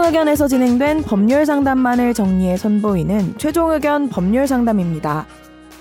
[0.00, 5.26] 최종 의견에서 진행된 법률 상담만을 정리해 선보이는 최종 의견 법률 상담입니다.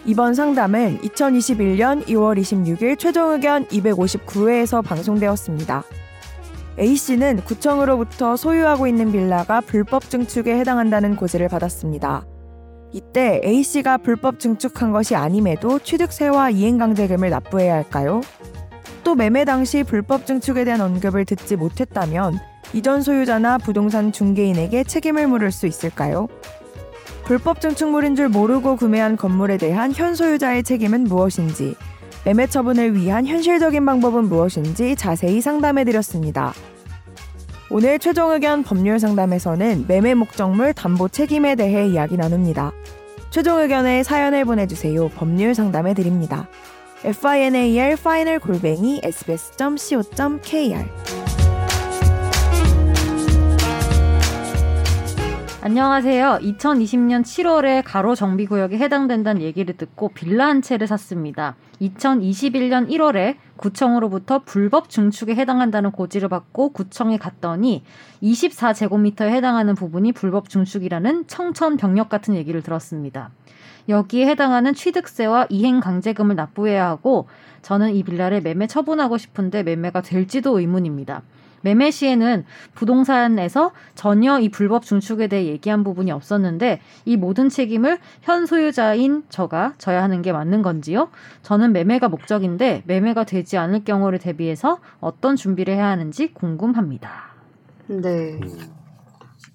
[0.06, 5.84] 이번 상담은 2021년 2월 26일 최종 의견 259회에서 방송되었습니다.
[6.78, 12.26] A씨는 구청으로부터 소유하고 있는 빌라가 불법 증축에 해당한다는 고지를 받았습니다.
[12.92, 18.20] 이때 A씨가 불법 증축한 것이 아님에도 취득세와 이행강제금을 납부해야 할까요?
[19.06, 25.52] 또 매매 당시 불법 증축에 대한 언급을 듣지 못했다면 이전 소유자나 부동산 중개인에게 책임을 물을
[25.52, 26.28] 수 있을까요?
[27.26, 31.76] 불법 증축물인 줄 모르고 구매한 건물에 대한 현 소유자의 책임은 무엇인지,
[32.26, 36.54] 매매 처분을 위한 현실적인 방법은 무엇인지 자세히 상담해 드렸습니다.
[37.72, 42.72] 오늘 최종 의견 법률 상담에서는 매매 목적물 담보 책임에 대해 이야기 나눕니다.
[43.30, 45.10] 최종 의견에 사연을 보내주세요.
[45.10, 46.48] 법률 상담해 드립니다.
[47.04, 50.86] final final 골뱅이 sbs.co.kr
[55.62, 56.40] 안녕하세요.
[56.42, 61.58] 2020년 7월에 가로 정비 구역에 해당된다는 얘기를 듣고 빌라 한 채를 샀습니다.
[61.82, 67.84] 2021년 1월에 구청으로부터 불법 증축에 해당한다는 고지를 받고 구청에 갔더니
[68.24, 73.30] 24제곱미터에 해당하는 부분이 불법 증축이라는 청천벽력 같은 얘기를 들었습니다.
[73.90, 77.28] 여기에 해당하는 취득세와 이행 강제금을 납부해야 하고
[77.64, 81.22] 저는 이 빌라를 매매 처분하고 싶은데 매매가 될지도 의문입니다.
[81.62, 88.46] 매매 시에는 부동산에서 전혀 이 불법 중축에 대해 얘기한 부분이 없었는데 이 모든 책임을 현
[88.46, 91.10] 소유자인 저가 져야 하는 게 맞는 건지요?
[91.44, 97.30] 저는 매매가 목적인데 매매가 되지 않을 경우를 대비해서 어떤 준비를 해야 하는지 궁금합니다.
[97.88, 98.40] 네.
[98.42, 98.80] 음,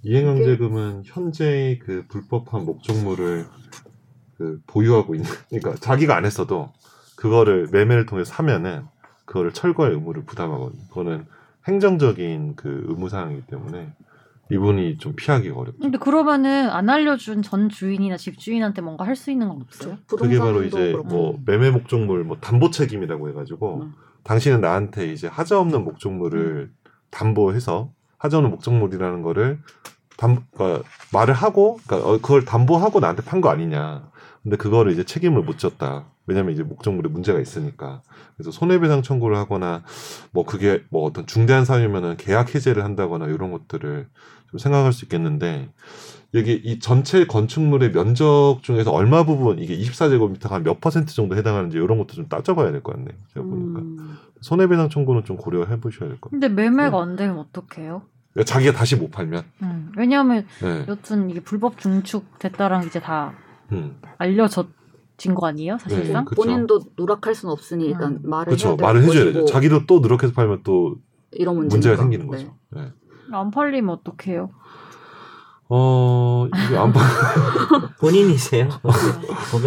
[0.02, 3.47] 이행강제금은 현재의 그 불법한 목적물을
[4.36, 6.72] 그 보유하고 있는, 그러니까 자기가 안 했어도
[7.16, 8.84] 그거를 매매를 통해 서 사면은
[9.25, 10.82] 그거를 철거할 의무를 부담하거든요.
[10.88, 11.26] 그거는
[11.66, 13.92] 행정적인 그 의무사항이기 때문에
[14.50, 15.78] 이분이 좀 피하기 어렵죠.
[15.80, 19.97] 근데 그러면은 안 알려준 전 주인이나 집 주인한테 뭔가 할 수 있는 건 없어요?
[20.06, 21.08] 그게 바로 이제 그렇고.
[21.08, 23.94] 뭐 매매 목적물 뭐 담보 책임이라고 해가지고 음.
[24.24, 26.70] 당신은 나한테 이제 하자 없는 목적물을
[27.10, 29.60] 담보해서 하자 없는 목적물이라는 거를
[30.24, 34.08] 담 그러니까 말을 하고 그러니까 어, 그걸 담보하고 나한테 판 거 아니냐.
[34.42, 36.04] 근데 그거를 이제 책임을 못 졌다.
[36.26, 38.02] 왜냐면 이제 목적물에 문제가 있으니까.
[38.36, 39.82] 그래서 손해배상 청구를 하거나
[40.32, 44.08] 뭐 그게 뭐 어떤 중대한 사유면은 계약 해제를 한다거나 이런 것들을
[44.50, 45.68] 좀 생각할 수 있겠는데
[46.34, 51.98] 여기 이 전체 건축물의 면적 중에서 얼마 부분 이게 24제곱미터가 한몇 퍼센트 정도 해당하는지 이런
[51.98, 53.14] 것도 좀 따져봐야 될 것 같네요.
[53.34, 54.18] 제가 보니까 음.
[54.41, 56.41] 손해배상 청구는 좀 고려해 보셔야 될 것 같아요.
[56.41, 56.54] 근데 네.
[56.54, 58.02] 매매가 안 되면 어떡해요?
[58.34, 59.45] 그러니까 자기가 다시 못 팔면.
[59.62, 60.84] 음, 왜냐하면 네.
[60.89, 63.33] 여튼 이게 불법 중축 됐다랑 이제 다
[63.72, 63.97] 음.
[64.19, 66.25] 알려졌진 거 아니에요, 사실상?
[66.25, 66.43] 네, 그쵸.
[66.43, 68.21] 본인도 누락할 수는 없으니 일단 음.
[68.25, 68.69] 말을 그렇죠.
[68.69, 69.45] 해야 될 말을 해줘야 되죠.
[69.45, 70.97] 자기도 또 누락해서 팔면 또
[71.31, 71.56] 이런.
[71.69, 72.31] 문제가 생기는 네.
[72.31, 72.55] 거죠.
[72.71, 72.93] 네.
[73.33, 74.51] 안 팔리면 어떡해요?
[75.69, 77.03] 어 이게 안 팔.
[77.99, 78.69] 본인이세요?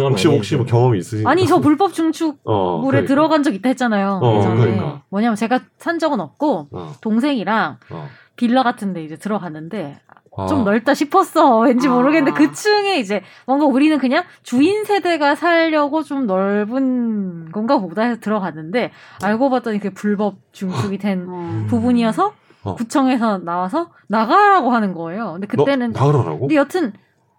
[0.08, 1.30] 혹시 혹시 뭐 경험이 있으신가요?
[1.30, 3.08] 아니 저 불법 중축 어, 물에 그러니까.
[3.08, 4.20] 들어간 적 있다 했잖아요.
[4.22, 4.54] 어.
[4.54, 5.02] 그러니까.
[5.08, 8.08] 뭐냐면 제가 산 적은 없고 어, 동생이랑 어.
[8.38, 9.98] 빌라 같은데 이제 들어갔는데
[10.36, 10.46] 아.
[10.46, 11.58] 좀 넓다 싶었어.
[11.58, 11.90] 왠지 아.
[11.90, 18.20] 모르겠는데 그 층에 이제 뭔가 우리는 그냥 주인 세대가 살려고 좀 넓은 건가 보다 해서
[18.20, 21.66] 들어갔는데 알고 봤더니 그게 불법 중축이 된 어.
[21.68, 22.32] 부분이어서
[22.62, 22.74] 어.
[22.76, 25.32] 구청에서 나와서 나가라고 하는 거예요.
[25.32, 26.40] 근데 그때는 너 나가라고?
[26.40, 26.92] 근데 여튼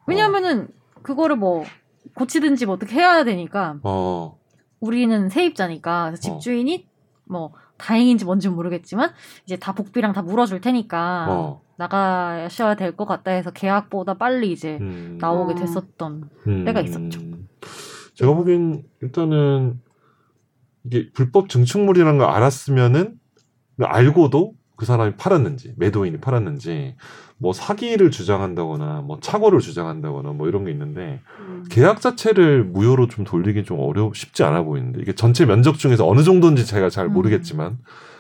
[0.06, 0.68] 왜냐면은
[1.02, 1.64] 그거를 뭐
[2.16, 4.38] 고치든지 뭐 어떻게 해야 되니까 어.
[4.82, 6.16] 우리는 세입자니까 어.
[6.16, 6.90] 집주인이
[7.30, 9.12] 뭐 다행인지 뭔지 모르겠지만
[9.46, 11.62] 이제 다 복비랑 다 물어줄 테니까 어.
[11.78, 15.18] 나가셔야 될 것 같다 해서 계약보다 빨리 이제 음.
[15.22, 15.56] 나오게 어.
[15.56, 16.66] 됐었던 음.
[16.66, 17.22] 때가 있었죠.
[18.16, 19.80] 제가 보기엔 일단은
[20.86, 23.20] 이게 불법 증축물이라는 걸 알았으면은
[23.82, 26.96] 알고도 그 사람이 팔았는지 매도인이 팔았는지
[27.38, 31.66] 뭐 사기를 주장한다거나 뭐 착오를 주장한다거나 뭐 이런 게 있는데 음.
[31.70, 36.24] 계약 자체를 무효로 좀 돌리기 좀 어려 쉽지 않아 보이는데 이게 전체 면적 중에서 어느
[36.24, 37.14] 정도인지 제가 잘 음.
[37.14, 37.78] 모르겠지만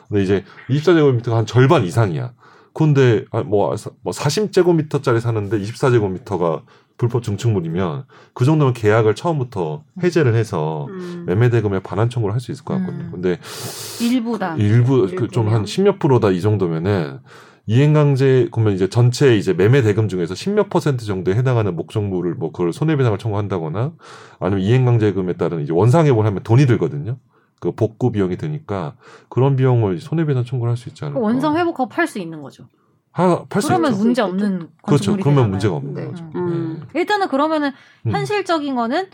[0.09, 2.33] 근데 이제 24제곱미터가 한 절반 이상이야.
[2.73, 6.63] 근데 아, 뭐, 사- 뭐 40제곱미터짜리 사는데 24제곱미터가
[6.99, 8.03] 불법 증축물이면
[8.33, 11.23] 그 정도면 계약을 처음부터 해제를 해서 음.
[11.25, 13.05] 매매 대금에 반환 청구를 할 수 있을 것 같거든요.
[13.05, 13.11] 음.
[13.11, 13.39] 근데
[14.01, 14.55] 일부다.
[14.57, 15.65] 일부 그 좀한 일부면.
[15.65, 17.19] 십몇 프로다 이 정도면은
[17.67, 22.73] 이행강제 그러면 이제 전체 이제 매매 대금 중에서 십몇 퍼센트 정도에 해당하는 목적물을 뭐 그걸
[22.73, 23.93] 손해배상을 청구한다거나
[24.39, 27.17] 아니면 이행강제금에 따른 이제 원상회복을 하면 돈이 들거든요.
[27.61, 28.95] 그 복구 비용이 드니까
[29.29, 31.19] 그런 비용을 손해배상 청구를 할 수 있지 않을까.
[31.19, 32.65] 원상 회복하고 팔 수 있는 거죠.
[33.11, 34.03] 하, 팔수 그러면 있죠.
[34.03, 35.11] 문제 없는 그렇죠.
[35.11, 35.51] 건축물이 그러면 되잖아요.
[35.51, 36.07] 문제가 없는 네.
[36.07, 36.31] 거죠.
[36.35, 36.83] 음.
[36.93, 36.99] 네.
[36.99, 37.71] 일단은 그러면은
[38.05, 38.11] 음.
[38.11, 39.07] 현실적인 거는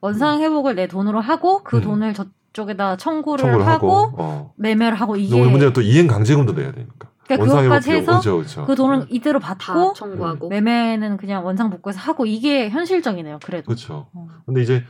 [0.00, 1.82] 원상 회복을 내 돈으로 하고 그 음.
[1.82, 4.52] 돈을 저쪽에다 청구를, 청구를 하고, 하고, 어.
[4.56, 7.10] 매매를 하고 이게 문제는 또 이행 강제금도 내야 되니까.
[7.24, 8.64] 그러니까 원상회복 그것까지 해서 그렇죠, 그렇죠.
[8.66, 10.48] 그 돈을 이대로 다 받고 청구하고.
[10.48, 13.38] 매매는 그냥 원상 복구해서 하고 이게 현실적이네요.
[13.44, 13.66] 그래도.
[13.66, 14.08] 그렇죠.
[14.12, 14.26] 어.
[14.44, 14.84] 근데 이제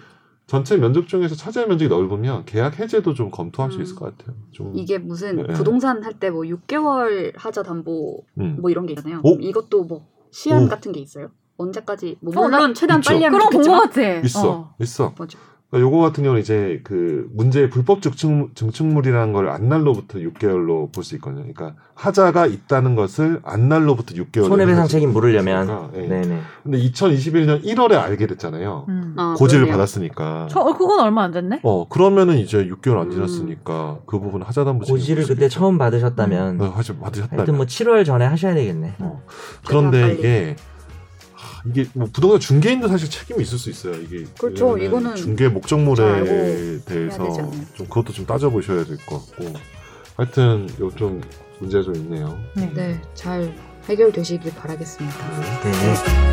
[0.52, 3.82] 전체 면적 중에서 차지할 면적이 넓으면 계약 해제도 좀 검토할 수 음.
[3.84, 4.36] 있을 것 같아요.
[4.50, 5.54] 좀 이게 무슨 네.
[5.54, 8.58] 부동산 할 때 뭐 6개월 하자 담보 음.
[8.60, 9.22] 뭐 이런 게 있잖아요.
[9.24, 9.32] 오?
[9.40, 10.68] 이것도 뭐 시한 오.
[10.68, 11.30] 같은 게 있어요.
[11.56, 13.12] 언제까지 뭐 물론 최대한 있죠.
[13.12, 14.20] 빨리 하면 것 좋겠지만 같아.
[14.20, 14.74] 있어, 어.
[14.78, 15.14] 있어.
[15.16, 15.38] 뭐죠?
[15.72, 21.14] 그러니까 요거 같은 경우는 이제 그 문제의 불법 증축, 증축물이라는 걸 안날로부터 6개월로 볼 수
[21.16, 21.40] 있거든요.
[21.42, 26.00] 그러니까 하자가 있다는 것을 안날로부터 6개월 손해배상 책임 물으려면 예.
[26.06, 26.40] 네네.
[26.62, 28.84] 근데 2021년 1월에 알게 됐잖아요.
[28.88, 29.14] 음.
[29.16, 29.72] 아, 고지를 그러네요.
[29.78, 30.48] 받았으니까.
[30.50, 31.60] 저 어, 그건 얼마 안 됐네.
[31.62, 33.10] 어 그러면은 이제 6개월 안 음.
[33.12, 38.04] 지났으니까 그 부분 하자 담보 고지를 그때 처음 받으셨다면 어, 하지 받으셨다면 하여튼 뭐 7월
[38.04, 38.96] 전에 하셔야 되겠네.
[38.98, 39.22] 어.
[39.66, 40.18] 그런데 빨리.
[40.18, 40.71] 이게 하,
[41.66, 43.94] 이게 뭐 부동산 중개인도 사실 책임이 있을 수 있어요.
[44.00, 44.76] 이게 그렇죠.
[44.78, 47.32] 이거는 중개 잘 목적물에 대해서?
[47.74, 49.52] 좀 그것도 좀 따져보셔야 될 것 같고
[50.16, 51.20] 하여튼 요좀
[51.60, 52.38] 문제가 좀 있네요.
[52.54, 52.70] 네.
[52.74, 53.54] 네, 잘
[53.88, 55.16] 해결되시길 바라겠습니다.
[55.62, 56.31] 네 네.